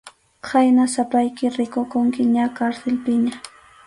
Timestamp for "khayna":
0.47-0.83